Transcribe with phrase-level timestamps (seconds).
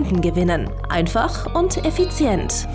[0.00, 0.70] Kunden gewinnen.
[0.88, 2.66] Einfach und effizient.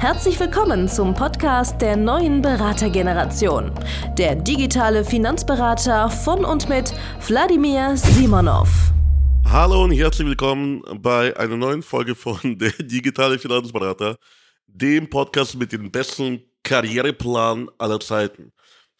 [0.00, 3.70] Herzlich willkommen zum Podcast der neuen Beratergeneration.
[4.18, 6.92] Der digitale Finanzberater von und mit
[7.28, 8.68] Wladimir Simonov.
[9.44, 14.16] Hallo und herzlich willkommen bei einer neuen Folge von Der digitale Finanzberater,
[14.66, 18.52] dem Podcast mit dem besten Karriereplan aller Zeiten.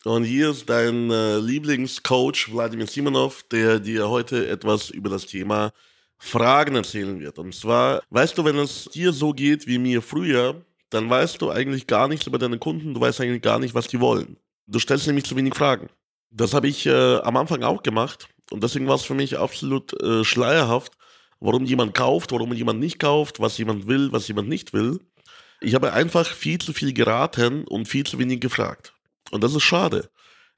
[0.04, 5.72] Und hier ist dein äh, Lieblingscoach Wladimir Simonov, der dir heute etwas über das Thema
[6.18, 7.38] Fragen erzählen wird.
[7.38, 11.50] Und zwar, weißt du, wenn es dir so geht wie mir früher, dann weißt du
[11.50, 14.36] eigentlich gar nichts über deine Kunden, du weißt eigentlich gar nicht, was die wollen.
[14.66, 15.88] Du stellst nämlich zu wenig Fragen.
[16.30, 20.00] Das habe ich äh, am Anfang auch gemacht und deswegen war es für mich absolut
[20.02, 20.92] äh, schleierhaft,
[21.40, 25.00] warum jemand kauft, warum jemand nicht kauft, was jemand will, was jemand nicht will.
[25.60, 28.92] Ich habe einfach viel zu viel geraten und viel zu wenig gefragt.
[29.30, 30.10] Und das ist schade.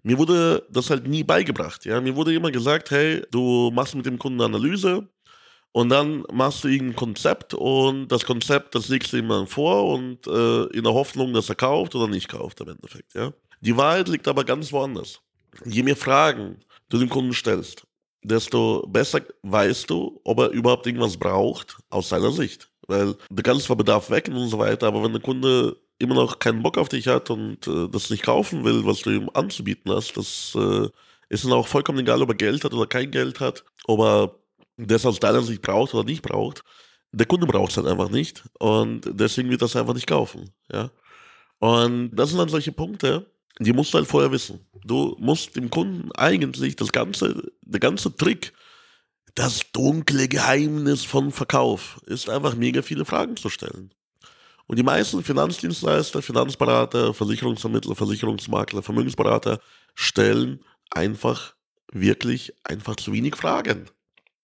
[0.03, 1.84] Mir wurde das halt nie beigebracht.
[1.84, 2.01] Ja?
[2.01, 5.09] Mir wurde immer gesagt, hey, du machst mit dem Kunden eine Analyse,
[5.73, 9.93] und dann machst du irgendein Konzept und das Konzept, das legst du ihm dann vor
[9.93, 13.33] und äh, in der Hoffnung, dass er kauft oder nicht kauft im Endeffekt, ja.
[13.61, 15.21] Die Wahrheit liegt aber ganz woanders.
[15.65, 16.57] Je mehr Fragen
[16.89, 17.87] du dem Kunden stellst,
[18.23, 22.71] desto besser weißt du, ob er überhaupt irgendwas braucht aus seiner Sicht.
[22.89, 26.39] Weil du kannst zwar Bedarf wecken und so weiter, aber wenn der Kunde immer noch
[26.39, 29.93] keinen Bock auf dich hat und äh, das nicht kaufen will, was du ihm anzubieten
[29.93, 30.89] hast, das äh,
[31.29, 34.40] ist dann auch vollkommen egal, ob er Geld hat oder kein Geld hat, ob er
[34.86, 36.62] das aus deiner Sicht braucht oder nicht braucht.
[37.12, 40.50] Der Kunde braucht es halt einfach nicht und deswegen wird das einfach nicht kaufen.
[40.72, 40.91] Ja?
[41.59, 44.67] Und das sind dann solche Punkte, die musst du halt vorher wissen.
[44.84, 48.53] Du musst dem Kunden eigentlich das ganze, der ganze Trick,
[49.34, 53.93] das dunkle Geheimnis von Verkauf ist einfach mega viele Fragen zu stellen.
[54.66, 59.60] Und die meisten Finanzdienstleister, Finanzberater, Versicherungsvermittler, Versicherungsmakler, Vermögensberater
[59.94, 61.55] stellen einfach
[61.93, 63.87] wirklich einfach zu wenig Fragen.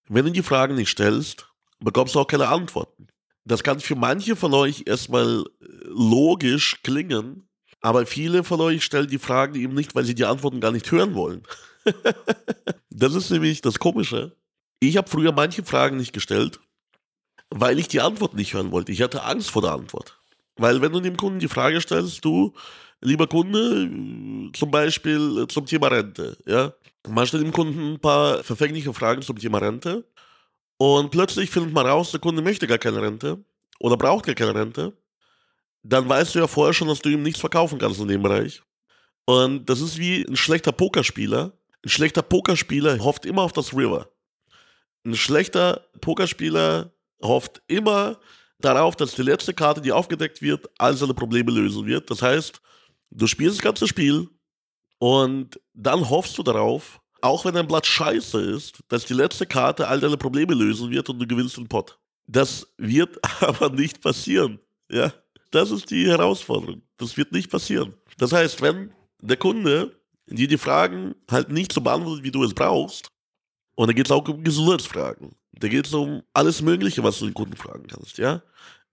[0.08, 1.46] Wenn du die Fragen nicht stellst,
[1.80, 3.08] bekommst du auch keine Antworten.
[3.44, 7.48] Das kann für manche von euch erstmal äh, logisch klingen,
[7.80, 10.90] aber viele von euch stellen die Fragen eben nicht, weil sie die Antworten gar nicht
[10.90, 11.42] hören wollen.
[12.90, 14.36] das ist nämlich das Komische.
[14.80, 16.60] Ich habe früher manche Fragen nicht gestellt,
[17.50, 18.92] weil ich die Antwort nicht hören wollte.
[18.92, 20.18] Ich hatte Angst vor der Antwort.
[20.56, 22.54] Weil wenn du dem Kunden die Frage stellst, du,
[23.00, 26.72] lieber Kunde, zum Beispiel zum Thema Rente, ja,
[27.08, 30.04] man stellt dem Kunden ein paar verfängliche Fragen zum Thema Rente
[30.78, 33.44] und plötzlich findet man raus, der Kunde möchte gar keine Rente
[33.78, 34.96] oder braucht gar keine Rente.
[35.82, 38.62] Dann weißt du ja vorher schon, dass du ihm nichts verkaufen kannst in dem Bereich.
[39.24, 41.52] Und das ist wie ein schlechter Pokerspieler.
[41.84, 44.08] Ein schlechter Pokerspieler hofft immer auf das River.
[45.04, 46.92] Ein schlechter Pokerspieler
[47.22, 48.18] hofft immer
[48.58, 52.10] darauf, dass die letzte Karte, die aufgedeckt wird, all seine Probleme lösen wird.
[52.10, 52.60] Das heißt,
[53.10, 54.28] du spielst das ganze Spiel,
[54.98, 59.88] und dann hoffst du darauf, auch wenn ein Blatt scheiße ist, dass die letzte Karte
[59.88, 61.98] all deine Probleme lösen wird und du gewinnst den Pot.
[62.26, 64.58] Das wird aber nicht passieren.
[64.90, 65.12] Ja,
[65.50, 66.82] das ist die Herausforderung.
[66.98, 67.94] Das wird nicht passieren.
[68.18, 69.96] Das heißt, wenn der Kunde
[70.26, 73.10] dir die Fragen halt nicht so beantwortet, wie du es brauchst,
[73.74, 77.26] und da geht es auch um Gesundheitsfragen, da geht es um alles Mögliche, was du
[77.26, 78.42] den Kunden fragen kannst, ja,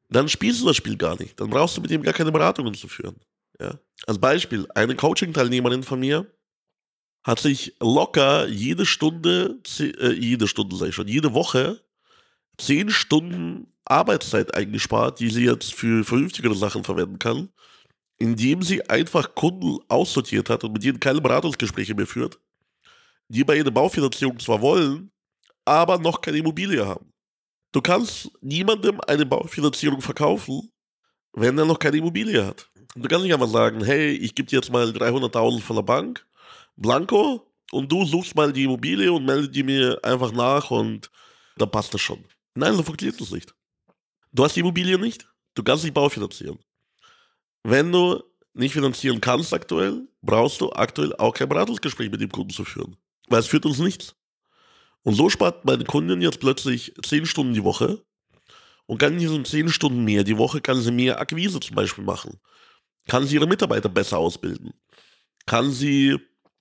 [0.09, 1.39] dann spielst du das Spiel gar nicht.
[1.39, 3.15] Dann brauchst du mit ihm gar keine Beratungen zu führen.
[3.63, 3.79] Ja.
[4.05, 6.27] Als Beispiel, eine Coaching-Teilnehmerin von mir
[7.23, 11.81] hat sich locker jede Stunde, äh, jede Stunde sag ich schon, jede Woche
[12.57, 17.49] zehn Stunden Arbeitszeit eingespart, die sie jetzt für vernünftigere Sachen verwenden kann,
[18.17, 22.39] indem sie einfach Kunden aussortiert hat und mit denen keine Beratungsgespräche mehr führt,
[23.29, 25.11] die bei ihrer Baufinanzierung zwar wollen,
[25.65, 27.11] aber noch keine Immobilie haben.
[27.71, 30.69] Du kannst niemandem eine Baufinanzierung verkaufen,
[31.33, 32.69] wenn er noch keine Immobilie hat.
[32.95, 36.25] Du kannst nicht einfach sagen, hey, ich gebe dir jetzt mal 300.000 von der Bank,
[36.75, 41.09] blanco, und du suchst mal die Immobilie und meldest die mir einfach nach und
[41.57, 42.23] dann passt das schon.
[42.55, 43.53] Nein, so funktioniert das nicht.
[44.31, 46.59] Du hast die Immobilie nicht, du kannst nicht baufinanzieren.
[47.63, 48.21] Wenn du
[48.53, 52.95] nicht finanzieren kannst aktuell, brauchst du aktuell auch kein Beratungsgespräch mit dem Kunden zu führen.
[53.27, 54.15] Weil es führt uns nichts.
[55.01, 58.03] Und so spart meine Kundin jetzt plötzlich 10 Stunden die Woche
[58.85, 62.03] und kann in diesen 10 Stunden mehr die Woche, kann sie mehr Akquise zum Beispiel
[62.03, 62.39] machen.
[63.07, 64.73] Kann sie ihre Mitarbeiter besser ausbilden?
[65.45, 66.17] Kann sie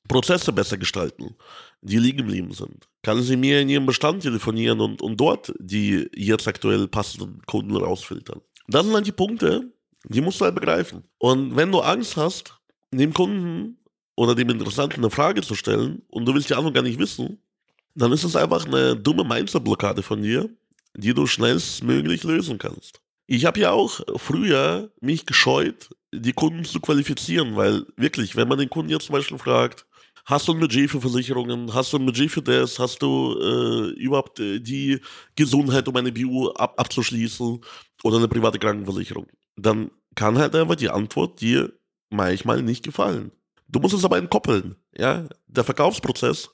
[0.08, 1.36] Prozesse besser gestalten,
[1.82, 2.88] die liegen geblieben sind?
[3.02, 7.76] kann sie mir in ihrem Bestand telefonieren und, und dort die jetzt aktuell passenden Kunden
[7.76, 8.40] rausfiltern.
[8.68, 9.72] Das sind halt die Punkte,
[10.04, 11.04] die musst du halt begreifen.
[11.18, 12.54] Und wenn du Angst hast,
[12.92, 13.78] dem Kunden
[14.14, 17.38] oder dem Interessanten eine Frage zu stellen und du willst die Antwort gar nicht wissen,
[17.94, 20.48] dann ist es einfach eine dumme Mindset-Blockade von dir,
[20.96, 23.00] die du schnellstmöglich lösen kannst.
[23.26, 28.58] Ich habe ja auch früher mich gescheut, die Kunden zu qualifizieren, weil wirklich, wenn man
[28.58, 29.86] den Kunden jetzt zum Beispiel fragt,
[30.24, 33.90] hast du ein Budget für Versicherungen, hast du ein Budget für das, hast du äh,
[34.00, 35.00] überhaupt äh, die
[35.36, 37.60] Gesundheit, um eine BU ab abzuschließen
[38.04, 39.26] oder eine private Krankenversicherung,
[39.56, 41.72] dann kann halt einfach die Antwort dir
[42.10, 43.32] manchmal nicht gefallen.
[43.68, 44.76] Du musst es aber entkoppeln.
[44.96, 45.26] Ja?
[45.46, 46.50] Der Verkaufsprozess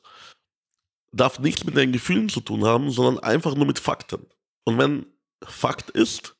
[1.13, 4.27] darf nichts mit deinen Gefühlen zu tun haben, sondern einfach nur mit Fakten.
[4.65, 5.07] Und wenn
[5.43, 6.37] Fakt ist,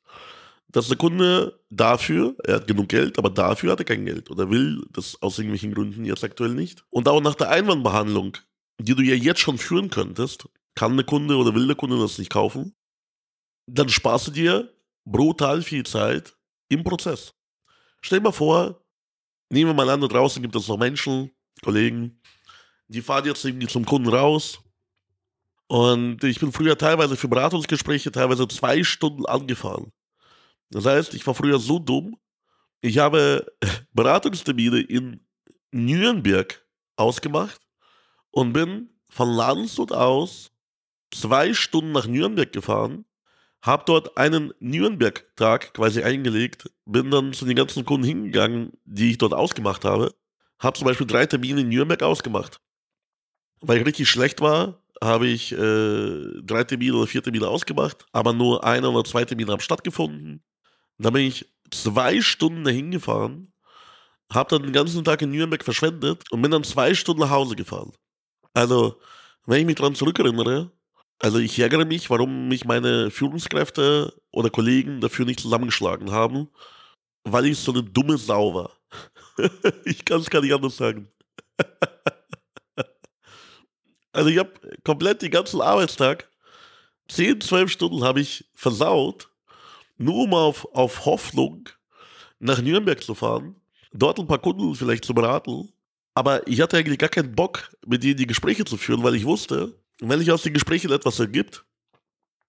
[0.71, 4.49] dass der Kunde dafür, er hat genug Geld, aber dafür hat er kein Geld oder
[4.49, 6.83] will das aus irgendwelchen Gründen jetzt aktuell nicht.
[6.91, 8.37] Und auch nach der Einwandbehandlung,
[8.79, 12.19] die du ja jetzt schon führen könntest, kann der Kunde oder will der Kunde das
[12.19, 12.75] nicht kaufen,
[13.65, 14.73] dann sparst du dir
[15.05, 16.35] brutal viel Zeit
[16.69, 17.33] im Prozess.
[18.01, 18.85] Stell dir mal vor,
[19.49, 21.31] nehmen wir mal an, da draußen gibt es noch Menschen,
[21.63, 22.21] Kollegen,
[22.87, 24.59] die fahren jetzt irgendwie zum Kunden raus.
[25.67, 29.91] Und ich bin früher teilweise für Beratungsgespräche teilweise zwei Stunden angefahren.
[30.71, 32.17] Das heißt, ich war früher so dumm,
[32.81, 33.45] ich habe
[33.93, 35.25] Beratungstermine in
[35.71, 37.59] Nürnberg ausgemacht
[38.31, 40.51] und bin von Landshut aus
[41.11, 43.05] zwei Stunden nach Nürnberg gefahren,
[43.61, 49.17] habe dort einen Nürnberg-Tag quasi eingelegt, bin dann zu den ganzen Kunden hingegangen, die ich
[49.17, 50.13] dort ausgemacht habe,
[50.59, 52.61] habe zum Beispiel drei Termine in Nürnberg ausgemacht.
[53.61, 58.33] Weil ich richtig schlecht war, habe ich äh, drei Termine oder vier Termine ausgemacht, aber
[58.33, 60.43] nur eine oder zwei Termine haben stattgefunden.
[60.99, 63.53] Dann bin ich zwei Stunden dahin gefahren,
[64.31, 67.55] habe dann den ganzen Tag in Nürnberg verschwendet und bin dann zwei Stunden nach Hause
[67.55, 67.93] gefahren.
[68.53, 68.99] Also,
[69.45, 70.71] wenn ich mich daran zurückerinnere,
[71.19, 76.49] also ich ärgere mich, warum mich meine Führungskräfte oder Kollegen dafür nicht zusammengeschlagen haben,
[77.23, 78.71] weil ich so eine dumme Sau war.
[79.85, 81.09] ich kann es gar nicht anders sagen.
[84.13, 84.51] also ich habe
[84.83, 86.29] komplett den ganzen Arbeitstag,
[87.09, 89.28] 10, 12 Stunden habe ich versaut,
[89.99, 91.69] nur um auf, auf Hoffnung
[92.39, 93.55] nach Nürnberg zu fahren,
[93.93, 95.71] dort ein paar Kunden vielleicht zu beraten.
[96.13, 99.25] Aber ich hatte eigentlich gar keinen Bock, mit denen die Gespräche zu führen, weil ich
[99.25, 101.65] wusste, wenn sich aus den Gesprächen etwas ergibt,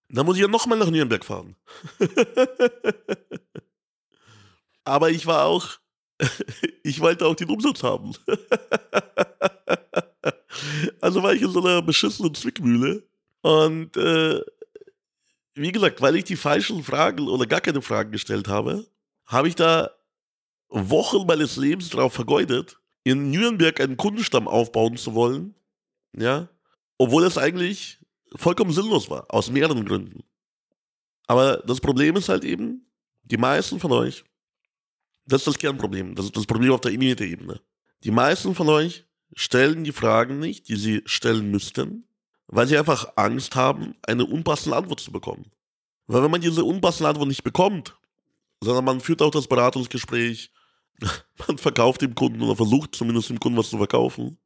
[0.08, 1.56] dann muss ich ja nochmal nach Nürnberg fahren.
[4.84, 5.68] Aber ich war auch,
[6.82, 8.14] ich wollte auch den Umsatz haben.
[11.00, 13.04] also war ich in so einer beschissenen Zwickmühle.
[13.42, 14.40] Und äh,
[15.54, 18.86] wie gesagt, weil ich die falschen Fragen oder gar keine Fragen gestellt habe,
[19.26, 19.90] habe ich da
[20.68, 25.54] Wochen meines Lebens darauf vergeudet, in Nürnberg einen Kundenstamm aufbauen zu wollen,
[26.16, 26.48] ja,
[26.98, 27.98] obwohl es eigentlich
[28.36, 30.22] vollkommen sinnlos war, aus mehreren Gründen.
[31.26, 32.86] Aber das Problem ist halt eben,
[33.22, 34.24] die meisten von euch,
[35.26, 37.60] das ist das Kernproblem, das ist das Problem auf der Ebene.
[38.02, 42.08] Die meisten von euch stellen die Fragen nicht, die sie stellen müssten,
[42.50, 45.50] weil sie einfach Angst haben, eine unpassende Antwort zu bekommen.
[46.06, 47.96] Weil wenn man diese unpassende Antwort nicht bekommt,
[48.60, 50.50] sondern man führt auch das Beratungsgespräch,
[51.46, 54.38] man verkauft dem Kunden oder versucht zumindest dem Kunden was zu verkaufen,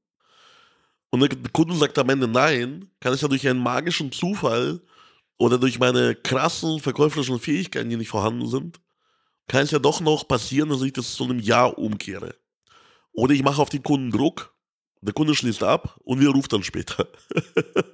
[1.11, 4.81] und der Kunde sagt am Ende nein, kann ich ja durch einen magischen Zufall
[5.39, 8.81] oder durch meine krassen verkäuferischen Fähigkeiten, die nicht vorhanden sind,
[9.47, 12.35] kann es ja doch noch passieren, dass ich das zu einem Ja umkehre.
[13.13, 14.54] Oder ich mache auf den Kunden Druck
[15.05, 17.07] der Kunde schließt ab und wir rufen dann später.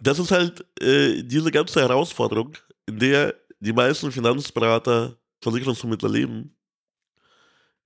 [0.00, 6.56] das ist halt äh, diese ganze Herausforderung, in der die meisten Finanzberater, Versicherungsvermittler leben,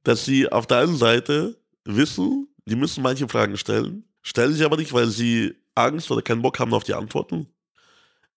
[0.04, 4.76] dass sie auf der einen Seite wissen, die müssen manche Fragen stellen, stellen sie aber
[4.76, 7.48] nicht, weil sie Angst oder keinen Bock haben auf die Antworten.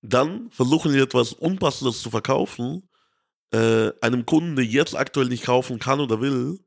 [0.02, 2.90] Dann versuchen sie etwas Unpassendes zu verkaufen,
[3.52, 6.60] äh, einem Kunden, der jetzt aktuell nicht kaufen kann oder will,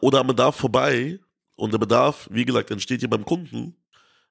[0.00, 1.18] oder am Bedarf vorbei
[1.56, 3.76] und der Bedarf, wie gesagt, entsteht hier beim Kunden.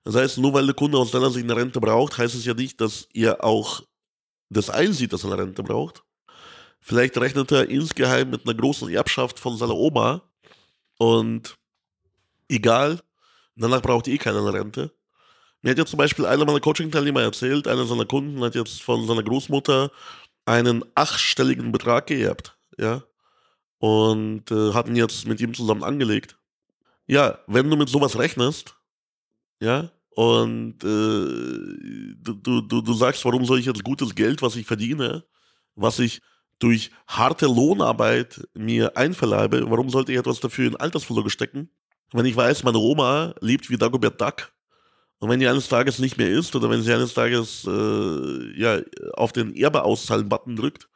[0.03, 2.53] Das heißt, nur weil der Kunde aus seiner Sicht eine Rente braucht, heißt es ja
[2.53, 3.81] nicht, dass ihr auch
[4.49, 6.03] das einsieht, dass er eine Rente braucht.
[6.79, 10.21] Vielleicht rechnet er insgeheim mit einer großen Erbschaft von seiner Oma
[10.97, 11.57] und
[12.47, 13.01] egal,
[13.55, 14.91] danach braucht ihr eh keine Rente.
[15.61, 19.05] Mir hat jetzt zum Beispiel einer meiner Coaching-Teilnehmer erzählt, einer seiner Kunden hat jetzt von
[19.05, 19.91] seiner Großmutter
[20.45, 23.03] einen achtstelligen Betrag geerbt, ja
[23.79, 26.37] und äh, hatten jetzt mit ihm zusammen angelegt.
[27.07, 28.75] Ja, wenn du mit sowas rechnest,
[29.61, 34.65] ja, und äh, du, du, du sagst, warum soll ich jetzt gutes Geld, was ich
[34.65, 35.23] verdiene,
[35.75, 36.21] was ich
[36.59, 41.69] durch harte Lohnarbeit mir einverleibe, warum sollte ich etwas dafür in Altersvorsorge stecken,
[42.13, 44.51] Wenn ich weiß, meine Oma lebt wie Dagobert Duck
[45.19, 48.81] und wenn die eines Tages nicht mehr ist oder wenn sie eines Tages äh, ja,
[49.13, 50.89] auf den Erbe-Auszahlen-Button drückt,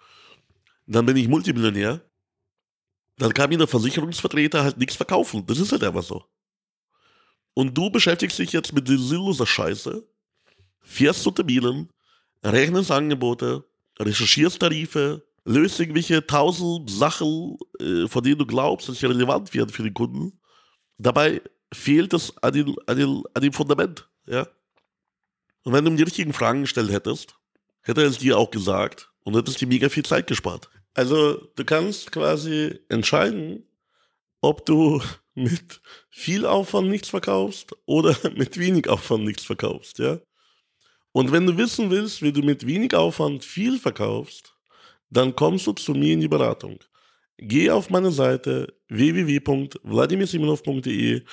[0.88, 2.02] dann bin ich Multimillionär,
[3.22, 5.46] dann kann mir der Versicherungsvertreter halt nichts verkaufen.
[5.46, 6.26] Das ist halt einfach so.
[7.54, 10.04] Und du beschäftigst dich jetzt mit sinnloser Scheiße,
[10.80, 11.92] fährst zu Terminen,
[12.44, 13.64] rechnest Angebote,
[14.00, 19.70] recherchierst Tarife, löst irgendwelche tausend Sachen, äh, von denen du glaubst, dass sie relevant werden
[19.70, 20.40] für den Kunden.
[20.98, 24.10] Dabei fehlt es an dem, an dem, an dem Fundament.
[24.26, 24.48] Ja?
[25.64, 27.36] Und wenn du ihm die richtigen Fragen gestellt hättest,
[27.82, 30.72] hätte er es dir auch gesagt und hättest dir mega viel Zeit gespart.
[30.94, 33.66] Also du kannst quasi entscheiden,
[34.42, 35.02] ob du
[35.36, 35.80] mit
[36.10, 40.20] viel Aufwand nichts verkaufst oder mit wenig Aufwand nichts verkaufst, ja.
[41.14, 44.56] Und wenn du wissen willst, wie du mit wenig Aufwand viel verkaufst,
[45.10, 46.80] dann kommst du zu mir in die Beratung.
[47.38, 51.24] Geh auf meine Seite www.vladimirsimonov.de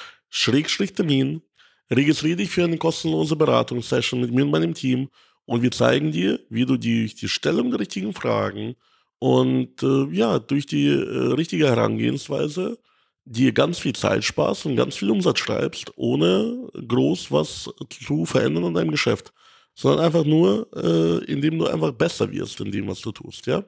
[0.96, 1.42] Termin,
[1.90, 5.08] registriere dich für eine kostenlose Beratungssession mit mir und meinem Team
[5.44, 8.74] und wir zeigen dir, wie du durch die Stellung der richtigen Fragen
[9.18, 12.78] und äh, ja, durch die äh, richtige Herangehensweise
[13.24, 18.64] dir ganz viel Zeit sparst und ganz viel Umsatz schreibst, ohne groß was zu verändern
[18.66, 19.32] an deinem Geschäft.
[19.74, 23.64] Sondern einfach nur, äh, indem du einfach besser wirst in dem, was du tust, ja.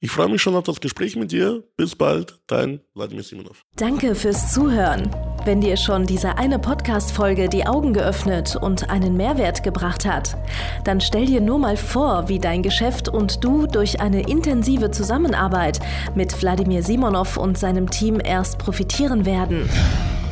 [0.00, 1.64] Ich freue mich schon auf das Gespräch mit dir.
[1.76, 3.62] Bis bald, dein Vladimir Simonov.
[3.76, 5.10] Danke fürs Zuhören.
[5.44, 10.36] Wenn dir schon diese eine Podcast-Folge die Augen geöffnet und einen Mehrwert gebracht hat,
[10.84, 15.80] dann stell dir nur mal vor, wie dein Geschäft und du durch eine intensive Zusammenarbeit
[16.14, 19.68] mit Wladimir Simonov und seinem Team erst profitieren werden.